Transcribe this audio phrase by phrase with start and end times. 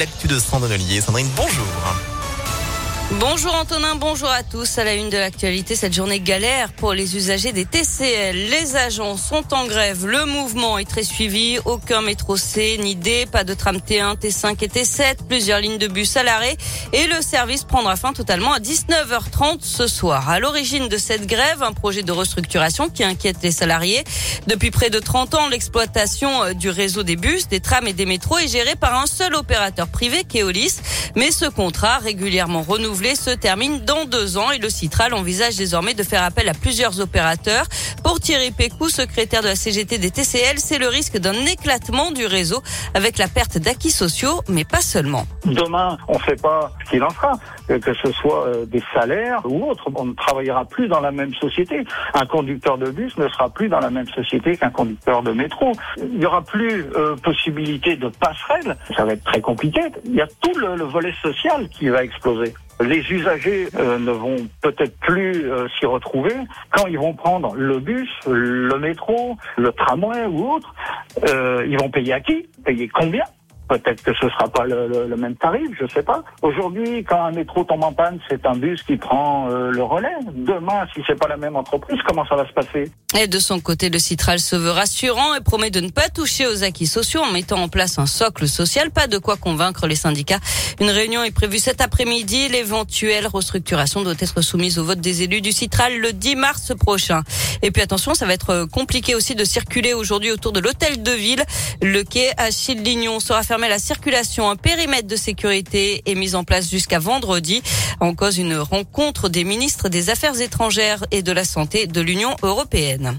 [0.00, 1.00] L'actu de Sandrine Ollier.
[1.00, 1.66] Sandrine, bonjour.
[3.12, 4.76] Bonjour Antonin, bonjour à tous.
[4.76, 8.36] À la une de l'actualité, cette journée galère pour les usagers des TCL.
[8.50, 10.06] Les agents sont en grève.
[10.06, 11.58] Le mouvement est très suivi.
[11.64, 15.26] Aucun métro C ni D, pas de tram T1, T5 et T7.
[15.26, 16.58] Plusieurs lignes de bus à l'arrêt.
[16.92, 20.28] Et le service prendra fin totalement à 19h30 ce soir.
[20.28, 24.04] À l'origine de cette grève, un projet de restructuration qui inquiète les salariés.
[24.48, 28.36] Depuis près de 30 ans, l'exploitation du réseau des bus, des trams et des métros
[28.36, 30.76] est gérée par un seul opérateur privé, Keolis.
[31.16, 35.94] Mais ce contrat, régulièrement renouvelé, se termine dans deux ans et le Citral envisage désormais
[35.94, 37.64] de faire appel à plusieurs opérateurs.
[38.02, 42.26] Pour Thierry Pécou, secrétaire de la CGT des TCL, c'est le risque d'un éclatement du
[42.26, 42.60] réseau
[42.94, 45.26] avec la perte d'acquis sociaux, mais pas seulement.
[45.44, 47.32] Demain, on ne sait pas ce qu'il en sera,
[47.68, 49.88] que ce soit euh, des salaires ou autre.
[49.94, 51.84] On ne travaillera plus dans la même société.
[52.14, 55.72] Un conducteur de bus ne sera plus dans la même société qu'un conducteur de métro.
[55.98, 58.76] Il n'y aura plus euh, possibilité de passerelle.
[58.96, 59.80] Ça va être très compliqué.
[60.04, 62.54] Il y a tout le, le volet social qui va exploser.
[62.80, 66.34] Les usagers euh, ne vont peut-être plus euh, s'y retrouver
[66.70, 70.74] quand ils vont prendre le bus, le métro, le tramway ou autre.
[71.28, 72.46] Euh, ils vont payer à qui?
[72.64, 73.24] Payer combien?
[73.68, 76.22] Peut-être que ce sera pas le, même tarif, je sais pas.
[76.40, 80.14] Aujourd'hui, quand un métro tombe en panne, c'est un bus qui prend euh, le relais.
[80.32, 82.90] Demain, si c'est pas la même entreprise, comment ça va se passer?
[83.18, 86.46] Et de son côté, le Citral se veut rassurant et promet de ne pas toucher
[86.46, 88.90] aux acquis sociaux en mettant en place un socle social.
[88.90, 90.40] Pas de quoi convaincre les syndicats.
[90.80, 92.48] Une réunion est prévue cet après-midi.
[92.48, 97.22] L'éventuelle restructuration doit être soumise au vote des élus du Citral le 10 mars prochain.
[97.62, 101.12] Et puis attention, ça va être compliqué aussi de circuler aujourd'hui autour de l'hôtel de
[101.12, 101.42] ville.
[101.82, 104.48] Le quai Achille Lignon sera fermé la circulation.
[104.48, 107.62] Un périmètre de sécurité est mis en place jusqu'à vendredi.
[107.98, 112.36] En cause une rencontre des ministres des Affaires étrangères et de la Santé de l'Union
[112.42, 113.16] européenne.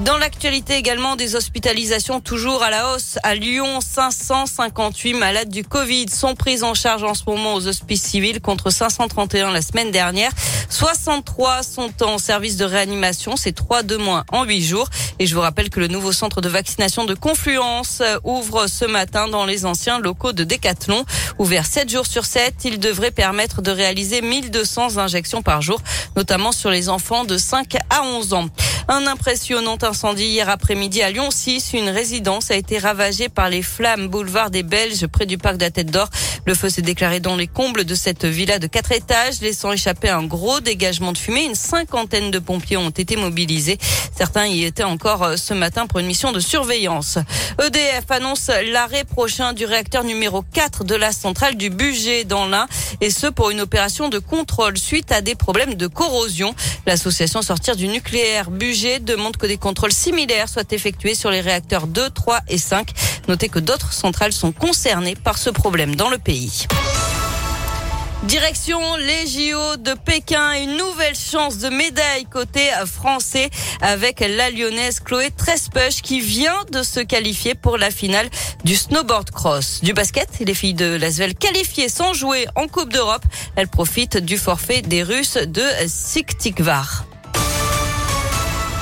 [0.00, 3.18] Dans l'actualité également, des hospitalisations toujours à la hausse.
[3.24, 8.04] À Lyon, 558 malades du Covid sont pris en charge en ce moment aux hospices
[8.04, 10.30] civils contre 531 la semaine dernière.
[10.70, 14.88] 63 sont en service de réanimation, c'est 3 de moins en 8 jours.
[15.18, 19.28] Et je vous rappelle que le nouveau centre de vaccination de Confluence ouvre ce matin
[19.28, 21.04] dans les anciens locaux de Décathlon.
[21.38, 25.80] Ouvert 7 jours sur 7, il devrait permettre de réaliser 1200 injections par jour,
[26.16, 28.48] notamment sur les enfants de 5 à 11 ans.
[28.90, 31.74] Un impressionnant incendie hier après-midi à Lyon 6.
[31.74, 35.64] Une résidence a été ravagée par les flammes boulevard des Belges près du parc de
[35.64, 36.08] la Tête d'Or.
[36.46, 40.08] Le feu s'est déclaré dans les combles de cette villa de quatre étages, laissant échapper
[40.08, 41.44] un gros dégagement de fumée.
[41.44, 43.78] Une cinquantaine de pompiers ont été mobilisés.
[44.16, 47.18] Certains y étaient encore euh, ce matin pour une mission de surveillance.
[47.62, 52.66] EDF annonce l'arrêt prochain du réacteur numéro 4 de la centrale du budget dans l'Ain
[53.00, 56.54] et ce pour une opération de contrôle suite à des problèmes de corrosion.
[56.86, 61.86] L'association Sortir du nucléaire budget demande que des contrôles similaires soient effectués sur les réacteurs
[61.86, 62.90] 2, 3 et 5.
[63.28, 66.66] Notez que d'autres centrales sont concernées par ce problème dans le pays.
[68.24, 73.48] Direction les JO de Pékin, une nouvelle chance de médaille côté français
[73.80, 78.28] avec la lyonnaise Chloé Trespech qui vient de se qualifier pour la finale
[78.64, 79.80] du snowboard cross.
[79.82, 83.24] Du basket, les filles de Lasvel qualifiées sans jouer en Coupe d'Europe,
[83.54, 87.04] elles profitent du forfait des Russes de Siktikvar.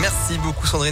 [0.00, 0.86] Merci beaucoup Sandrine.